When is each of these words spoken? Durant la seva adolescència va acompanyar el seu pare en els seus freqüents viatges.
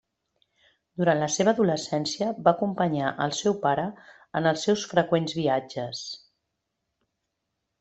Durant 1.01 1.19
la 1.23 1.27
seva 1.33 1.51
adolescència 1.55 2.29
va 2.47 2.53
acompanyar 2.57 3.11
el 3.27 3.35
seu 3.41 3.57
pare 3.67 3.85
en 4.41 4.49
els 4.53 4.67
seus 4.69 4.89
freqüents 4.95 5.39
viatges. 5.43 6.03